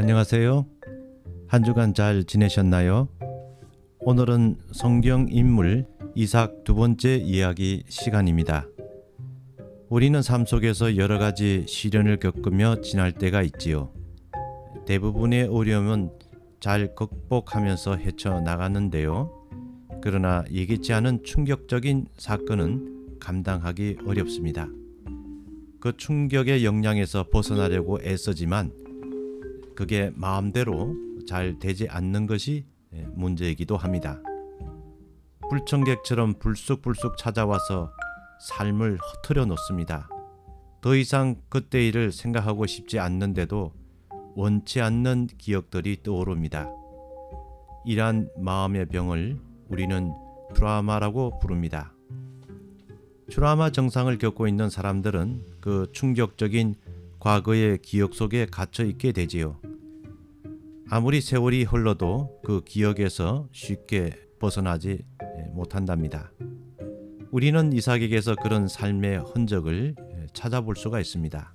안녕하세요. 0.00 0.64
한 1.48 1.64
주간 1.64 1.92
잘 1.92 2.22
지내셨나요? 2.22 3.08
오늘은 3.98 4.58
성경 4.70 5.26
인물 5.28 5.86
이삭 6.14 6.62
두 6.62 6.76
번째 6.76 7.16
이야기 7.16 7.82
시간입니다. 7.88 8.68
우리는 9.88 10.22
삶 10.22 10.46
속에서 10.46 10.96
여러 10.98 11.18
가지 11.18 11.64
시련을 11.66 12.18
겪으며 12.18 12.80
지날 12.80 13.10
때가 13.10 13.42
있지요. 13.42 13.92
대부분의 14.86 15.48
어려움은 15.48 16.10
잘 16.60 16.94
극복하면서 16.94 17.96
헤쳐나가는데요. 17.96 19.48
그러나 20.00 20.44
예기치 20.48 20.92
않은 20.92 21.24
충격적인 21.24 22.06
사건은 22.16 23.18
감당하기 23.18 23.98
어렵습니다. 24.06 24.68
그 25.80 25.96
충격의 25.96 26.64
영향에서 26.64 27.24
벗어나려고 27.32 27.98
애쓰지만 28.00 28.70
그게 29.78 30.10
마음대로 30.16 30.96
잘 31.28 31.60
되지 31.60 31.86
않는 31.88 32.26
것이 32.26 32.66
문제이기도 33.14 33.76
합니다. 33.76 34.20
불청객처럼 35.48 36.40
불쑥불쑥 36.40 37.16
찾아와서 37.16 37.92
삶을 38.40 38.98
허트려 38.98 39.44
놓습니다. 39.44 40.08
더 40.80 40.96
이상 40.96 41.36
그때 41.48 41.86
일을 41.86 42.10
생각하고 42.10 42.66
싶지 42.66 42.98
않는데도 42.98 43.72
원치 44.34 44.80
않는 44.80 45.28
기억들이 45.38 46.02
떠오릅니다. 46.02 46.68
이러한 47.86 48.30
마음의 48.36 48.86
병을 48.86 49.38
우리는 49.68 50.12
트라우마라고 50.56 51.38
부릅니다. 51.38 51.94
트라우마 53.30 53.70
증상을 53.70 54.18
겪고 54.18 54.48
있는 54.48 54.70
사람들은 54.70 55.44
그 55.60 55.86
충격적인 55.92 56.74
과거의 57.20 57.78
기억 57.80 58.14
속에 58.14 58.46
갇혀 58.46 58.84
있게 58.84 59.12
되지요. 59.12 59.60
아무리 60.90 61.20
세월이 61.20 61.64
흘러도 61.64 62.40
그 62.42 62.62
기억에서 62.64 63.46
쉽게 63.52 64.10
벗어나지 64.38 65.04
못한답니다. 65.52 66.32
우리는 67.30 67.74
이삭에게서 67.74 68.36
그런 68.36 68.68
삶의 68.68 69.18
흔적을 69.18 69.94
찾아볼 70.32 70.76
수가 70.76 70.98
있습니다. 70.98 71.52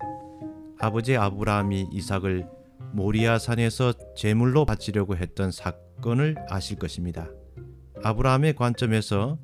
아버지 0.80 1.17
아브라함이 1.17 1.88
이삭을 1.92 2.48
모리아 2.94 3.39
산에서 3.39 3.94
제물로 4.16 4.66
바치려고 4.66 5.17
했던 5.17 5.52
사건을 5.52 6.36
아실 6.48 6.78
것입니다. 6.78 7.28
아브라함의 8.04 8.54
관점에서 8.54 9.39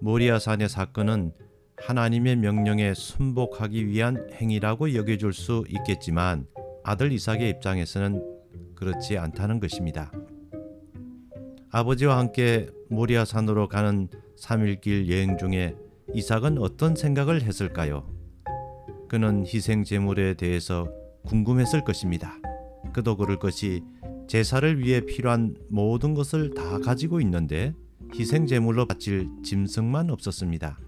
모리아 0.00 0.38
산의 0.38 0.68
사건은 0.68 1.32
하나님의 1.76 2.36
명령에 2.36 2.94
순복하기 2.94 3.88
위한 3.88 4.28
행위라고 4.32 4.94
여겨줄 4.94 5.32
수 5.32 5.64
있겠지만 5.68 6.46
아들 6.84 7.10
이삭의 7.10 7.50
입장에서는 7.50 8.37
그렇지 8.78 9.18
않다는 9.18 9.58
것입니다. 9.58 10.12
아버지와 11.70 12.16
함께 12.16 12.68
모리아 12.88 13.24
산으로 13.24 13.66
가는 13.66 14.08
3일길 14.40 15.10
여행 15.10 15.36
중에 15.36 15.74
이삭은 16.14 16.58
어떤 16.58 16.94
생각을 16.94 17.42
했을까요? 17.42 18.08
그는 19.08 19.44
희생 19.44 19.82
제물에 19.82 20.34
대해서 20.34 20.88
궁금했을 21.24 21.82
것입니다. 21.82 22.36
그도 22.92 23.16
그럴 23.16 23.40
것이 23.40 23.82
제사를 24.28 24.78
위해 24.78 25.00
필요한 25.00 25.56
모든 25.68 26.14
것을 26.14 26.54
다 26.54 26.78
가지고 26.78 27.20
있는데 27.20 27.74
희생 28.14 28.46
제물로 28.46 28.86
바칠 28.86 29.28
짐승만 29.42 30.08
없었습니다. 30.08 30.78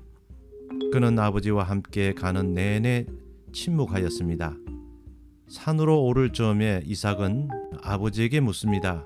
그는 0.93 1.19
아버지와 1.19 1.65
함께 1.65 2.15
가는 2.15 2.55
내내 2.55 3.07
침묵하였습니다. 3.53 4.55
산으로 5.49 6.05
오를 6.05 6.33
즈음에 6.33 6.83
이삭은 6.87 7.60
아버지에게 7.83 8.41
묻습니다. 8.41 9.05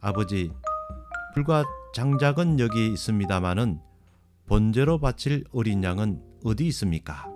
아버지, 0.00 0.52
불과 1.34 1.64
장작은 1.94 2.60
여기 2.60 2.88
있습니다마는 2.92 3.80
번제로 4.46 4.98
바칠 4.98 5.44
어린 5.52 5.82
양은 5.82 6.22
어디 6.44 6.66
있습니까? 6.68 7.26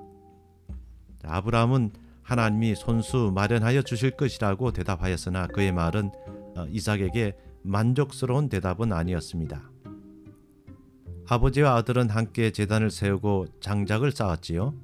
아브라함은 1.24 1.92
하나님이 2.22 2.74
손수 2.74 3.32
마련하여 3.34 3.82
주실 3.82 4.12
것이라고 4.12 4.72
대답하였으나 4.72 5.48
그의 5.48 5.72
말은 5.72 6.10
어, 6.56 6.66
이삭에게 6.70 7.36
만족스러운 7.62 8.48
대답은 8.48 8.92
아니었습니다. 8.92 9.70
아버지와 11.28 11.76
아들은 11.76 12.10
함께 12.10 12.50
재단을 12.50 12.90
세우고 12.90 13.46
장작을 13.60 14.12
쌓았지요. 14.12 14.74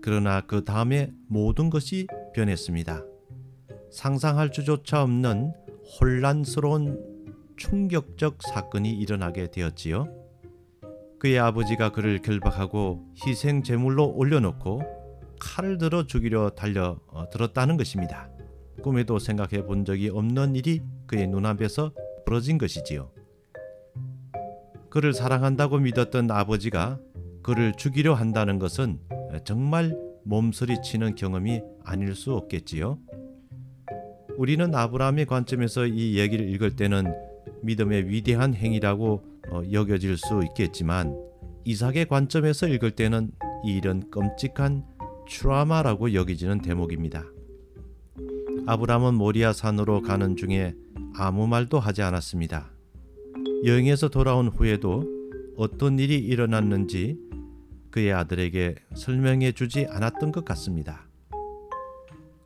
그러나 0.00 0.40
그 0.40 0.64
다음에 0.64 1.12
모든 1.28 1.70
것이 1.70 2.06
변했습니다. 2.34 3.11
상상할 3.92 4.50
수조차 4.52 5.02
없는 5.02 5.52
혼란스러운 6.00 7.26
충격적 7.58 8.38
사건이 8.42 8.90
일어나게 8.90 9.50
되었지요. 9.50 10.08
그의 11.20 11.38
아버지가 11.38 11.92
그를 11.92 12.20
결박하고 12.20 13.06
희생 13.24 13.62
제물로 13.62 14.08
올려놓고 14.08 14.82
칼을 15.38 15.76
들어 15.76 16.06
죽이려 16.06 16.50
달려 16.50 16.98
어, 17.08 17.28
들었다는 17.30 17.76
것입니다. 17.76 18.30
꿈에도 18.82 19.18
생각해 19.18 19.64
본 19.64 19.84
적이 19.84 20.08
없는 20.08 20.56
일이 20.56 20.80
그의 21.06 21.28
눈앞에서 21.28 21.92
벌어진 22.24 22.56
것이지요. 22.56 23.10
그를 24.88 25.12
사랑한다고 25.12 25.78
믿었던 25.78 26.30
아버지가 26.30 26.98
그를 27.42 27.72
죽이려 27.74 28.14
한다는 28.14 28.58
것은 28.58 29.00
정말 29.44 29.96
몸서리 30.24 30.80
치는 30.82 31.14
경험이 31.14 31.62
아닐 31.84 32.14
수 32.14 32.34
없겠지요. 32.34 32.98
우리는 34.38 34.74
아브라함의 34.74 35.26
관점에서 35.26 35.86
이 35.86 36.18
얘기를 36.18 36.48
읽을 36.48 36.76
때는 36.76 37.12
믿음의 37.62 38.08
위대한 38.08 38.54
행위라고 38.54 39.22
어, 39.50 39.62
여겨질 39.70 40.16
수 40.16 40.42
있겠지만 40.44 41.16
이삭의 41.64 42.06
관점에서 42.06 42.68
읽을 42.68 42.92
때는 42.92 43.30
이 43.64 43.76
일은 43.76 44.10
끔찍한 44.10 44.84
트라마라고 45.28 46.14
여기지는 46.14 46.62
대목입니다. 46.62 47.24
아브라함은 48.66 49.14
모리아 49.14 49.52
산으로 49.52 50.02
가는 50.02 50.36
중에 50.36 50.74
아무 51.14 51.46
말도 51.46 51.78
하지 51.78 52.02
않았습니다. 52.02 52.70
여행에서 53.64 54.08
돌아온 54.08 54.48
후에도 54.48 55.04
어떤 55.56 55.98
일이 55.98 56.18
일어났는지 56.18 57.18
그의 57.90 58.12
아들에게 58.12 58.76
설명해 58.94 59.52
주지 59.52 59.86
않았던 59.88 60.32
것 60.32 60.44
같습니다. 60.44 61.06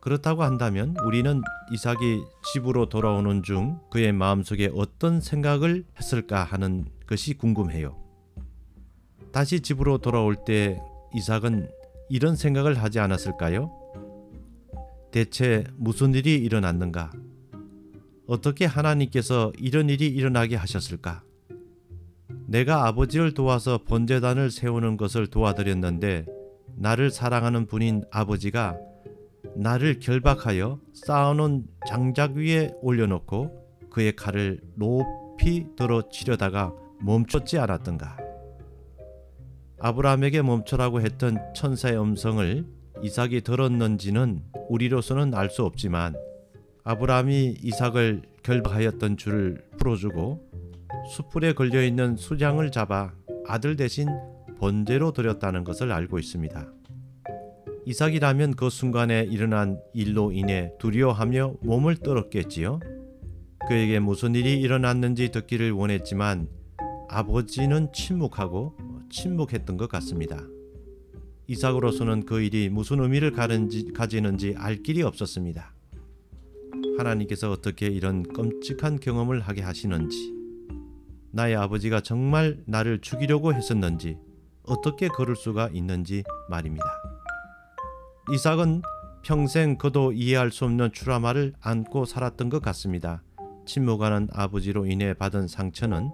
그렇다고 0.07 0.43
한다면 0.43 0.95
우리는 1.03 1.41
이삭이 1.69 2.23
집으로 2.53 2.87
돌아오는 2.87 3.43
중 3.43 3.77
그의 3.91 4.13
마음속에 4.13 4.71
어떤 4.73 5.19
생각을 5.19 5.83
했을까 5.99 6.45
하는 6.45 6.85
것이 7.05 7.33
궁금해요. 7.33 8.01
다시 9.33 9.59
집으로 9.59 9.97
돌아올 9.97 10.37
때 10.45 10.79
이삭은 11.13 11.69
이런 12.07 12.37
생각을 12.37 12.81
하지 12.81 12.99
않았을까요? 12.99 13.69
대체 15.11 15.65
무슨 15.75 16.15
일이 16.15 16.35
일어났는가? 16.35 17.11
어떻게 18.27 18.63
하나님께서 18.63 19.51
이런 19.59 19.89
일이 19.89 20.07
일어나게 20.07 20.55
하셨을까? 20.55 21.21
내가 22.45 22.87
아버지를 22.87 23.33
도와서 23.33 23.81
번제단을 23.85 24.51
세우는 24.51 24.95
것을 24.95 25.27
도와드렸는데 25.27 26.27
나를 26.77 27.11
사랑하는 27.11 27.65
분인 27.65 28.05
아버지가 28.09 28.77
나를 29.57 29.99
결박하여 29.99 30.79
쌓아놓은 30.93 31.65
장작 31.87 32.33
위에 32.33 32.73
올려놓고 32.81 33.89
그의 33.89 34.15
칼을 34.15 34.61
높이 34.75 35.65
들어 35.75 36.07
치려다가 36.09 36.73
멈췄지 37.01 37.57
않았던가? 37.57 38.17
아브라함에게 39.79 40.41
멈춰라고 40.43 41.01
했던 41.01 41.37
천사의 41.55 41.99
음성을 41.99 42.65
이삭이 43.03 43.41
들었는지는 43.41 44.43
우리로서는 44.69 45.33
알 45.33 45.49
수 45.49 45.63
없지만 45.63 46.15
아브라함이 46.83 47.57
이삭을 47.61 48.23
결박하였던 48.43 49.17
줄을 49.17 49.63
풀어주고 49.77 50.49
수풀에 51.15 51.53
걸려 51.53 51.83
있는 51.83 52.15
수장을 52.15 52.69
잡아 52.71 53.13
아들 53.47 53.75
대신 53.75 54.07
번제로 54.59 55.11
드렸다는 55.13 55.63
것을 55.63 55.91
알고 55.91 56.17
있습니다. 56.19 56.76
이삭이라면 57.87 58.55
그 58.55 58.69
순간에 58.69 59.23
일어난 59.23 59.79
일로 59.93 60.33
인해 60.33 60.73
두려워하며 60.77 61.59
몸을 61.61 61.95
떨었겠지요. 61.95 62.81
그에게 63.69 64.01
무슨 64.01 64.35
일이 64.35 64.59
일어났는지 64.59 65.31
듣기를 65.31 65.71
원했지만 65.71 66.49
아버지는 67.07 67.87
침묵하고 67.93 68.75
침묵했던 69.09 69.77
것 69.77 69.87
같습니다. 69.87 70.37
이삭으로서는 71.47 72.25
그 72.25 72.41
일이 72.41 72.67
무슨 72.67 72.99
의미를 72.99 73.31
가지는지 73.31 74.53
알 74.57 74.83
길이 74.83 75.01
없었습니다. 75.01 75.73
하나님께서 76.97 77.51
어떻게 77.51 77.87
이런 77.87 78.23
끔찍한 78.23 78.99
경험을 78.99 79.39
하게 79.39 79.61
하시는지, 79.61 80.33
나의 81.31 81.55
아버지가 81.55 82.01
정말 82.01 82.61
나를 82.65 82.99
죽이려고 82.99 83.53
했었는지, 83.53 84.17
어떻게 84.63 85.07
그럴 85.07 85.37
수가 85.37 85.69
있는지 85.71 86.25
말입니다. 86.49 87.16
이삭은 88.29 88.81
평생 89.23 89.77
그도 89.77 90.11
이해할 90.11 90.51
수 90.51 90.65
없는 90.65 90.91
트라우마를 90.93 91.53
안고 91.61 92.03
살았던 92.03 92.49
것 92.49 92.61
같습니다. 92.61 93.23
침묵하는 93.65 94.27
아버지로 94.33 94.85
인해 94.85 95.13
받은 95.13 95.47
상처는 95.47 96.11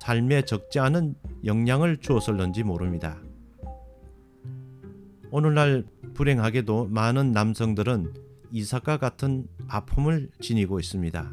삶에 0.00 0.42
적지 0.42 0.78
않은 0.78 1.16
영향을 1.44 1.96
주었을는지 1.96 2.62
모릅니다. 2.62 3.18
오늘날 5.32 5.84
불행하게도 6.14 6.86
많은 6.86 7.32
남성들은 7.32 8.14
이삭과 8.52 8.98
같은 8.98 9.48
아픔을 9.66 10.30
지니고 10.40 10.78
있습니다. 10.78 11.32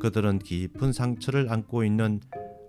그들은 0.00 0.40
깊은 0.40 0.92
상처를 0.92 1.52
안고 1.52 1.84
있는 1.84 2.20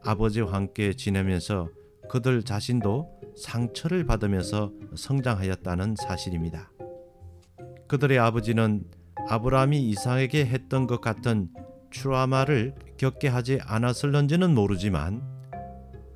아버지와 0.04 0.54
함께 0.54 0.94
지내면서 0.94 1.70
그들 2.12 2.44
자신도 2.44 3.22
상처를 3.38 4.06
받으면서 4.06 4.74
성장하였다는 4.96 5.96
사실입니다. 5.96 6.70
그들의 7.88 8.20
아버지는 8.20 8.84
아브라함이 9.30 9.82
이삭에게 9.88 10.46
했던 10.46 10.88
것 10.88 11.00
같은 11.00 11.48
트라우마를 11.90 12.76
겪게 12.98 13.30
하지 13.30 13.60
않았을런지는 13.64 14.54
모르지만 14.54 15.22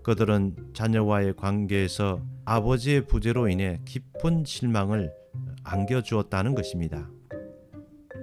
그들은 0.03 0.57
자녀와의 0.73 1.37
관계에서 1.37 2.21
아버지의 2.43 3.07
부재로 3.07 3.47
인해 3.47 3.79
깊은 3.85 4.43
실망을 4.45 5.13
안겨주었다는 5.63 6.55
것입니다. 6.55 7.09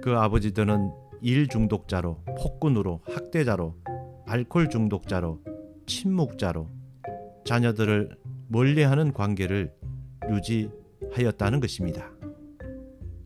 그 0.03 0.15
아버지들은 0.15 0.91
일 1.23 1.47
중독자로, 1.47 2.23
폭군으로, 2.37 3.01
학대자로, 3.07 3.75
알코올 4.27 4.69
중독자로, 4.69 5.41
침묵자로 5.87 6.82
자녀들을 7.45 8.17
멀리하는 8.47 9.13
관계를 9.13 9.73
유지하였다는 10.29 11.59
것입니다. 11.59 12.11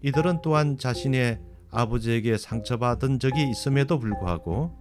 이들은 0.02 0.40
또한 0.44 0.78
자신의 0.78 1.40
아버지에게 1.69 2.38
상처받은 2.38 3.19
적이 3.19 3.50
있음에도 3.50 4.00
불구하고 4.00 4.72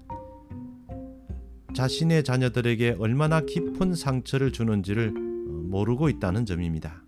자신의 1.75 2.25
자녀들에게 2.25 2.97
얼마나 2.99 3.41
깊은 3.41 3.95
상처를 3.95 4.53
주는지를 4.53 5.11
모르고 5.11 6.09
있다는 6.09 6.47
점입니다. 6.47 7.03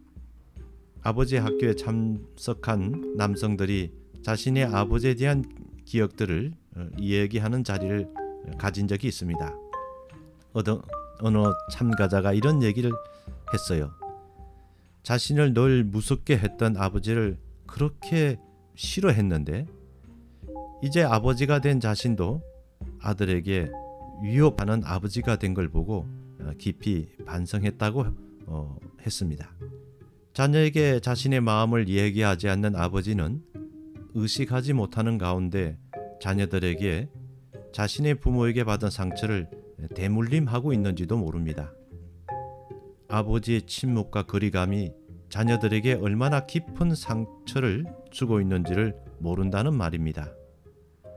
아버지 1.01 1.37
학교에 1.37 1.75
참석한 1.75 3.15
남성들이 3.17 3.93
자신의 4.23 4.65
아버지에 4.65 5.15
대한 5.15 5.45
기억들을 5.87 6.53
이야기하는 6.99 7.65
자리를 7.65 8.09
가진 8.59 8.87
적이 8.89 9.09
있습니다. 9.09 9.57
어느, 10.53 10.79
어느 11.21 11.39
참가자가 11.73 12.33
이런 12.33 12.63
얘기를 12.63 12.91
했어요. 13.53 13.91
자신을 15.03 15.55
늘 15.55 15.85
무섭게 15.85 16.37
했던 16.37 16.77
아버지를 16.77 17.39
그렇게 17.67 18.39
싫어했는데 18.75 19.67
이제 20.83 21.03
아버지가 21.03 21.61
된 21.61 21.81
자신도 21.81 22.43
아들에게 23.01 23.71
위협하는 24.23 24.83
아버지가 24.85 25.37
된 25.37 25.55
걸 25.55 25.69
보고 25.69 26.07
깊이 26.59 27.09
반성했다고 27.27 28.05
어, 28.47 28.77
했습니다. 29.05 29.51
자녀에게 30.33 31.01
자신의 31.01 31.41
마음을 31.41 31.89
얘기하지 31.89 32.49
않는 32.49 32.77
아버지는 32.77 33.43
의식하지 34.15 34.73
못하는 34.73 35.19
가운데 35.19 35.79
자녀들에게 36.21 37.09
자신의 37.73 38.17
부모에게 38.17 38.65
받은 38.65 38.91
상처를 38.91 39.49
대물림하고 39.95 40.73
있는지도 40.73 41.17
모릅니다. 41.17 41.73
아버지의 43.09 43.63
침묵과 43.63 44.25
거리감이 44.25 44.93
자녀들에게 45.31 45.95
얼마나 45.95 46.47
깊은 46.47 46.95
상처를 46.95 47.85
주고 48.11 48.41
있는지를 48.41 48.97
모른다는 49.19 49.75
말입니다. 49.75 50.33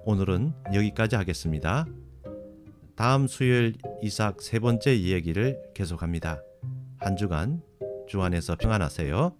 오늘은 0.05 0.53
여기까지 0.73 1.15
하겠습니다. 1.15 1.85
다음 2.95 3.27
수요일 3.27 3.75
이삭 4.01 4.41
세 4.41 4.59
번째 4.59 4.95
이야기를 4.95 5.71
계속합니다. 5.73 6.41
한 6.97 7.15
주간 7.15 7.61
주 8.07 8.21
안에서 8.21 8.55
평안하세요. 8.55 9.35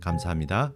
감사합니다. 0.00 0.72